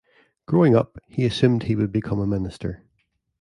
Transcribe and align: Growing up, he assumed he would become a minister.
Growing 0.47 0.75
up, 0.75 0.97
he 1.07 1.27
assumed 1.27 1.61
he 1.61 1.75
would 1.75 1.91
become 1.91 2.19
a 2.19 2.25
minister. 2.25 2.81